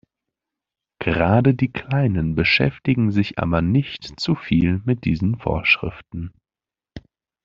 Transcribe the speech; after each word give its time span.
Gerade 0.97 1.53
die 1.53 1.71
Kleinen 1.71 2.33
beschäftigen 2.33 3.11
sich 3.11 3.37
aber 3.37 3.61
nicht 3.61 4.19
zuviel 4.19 4.81
mit 4.83 5.05
diesen 5.05 5.37
Vorschriften. 5.37 6.33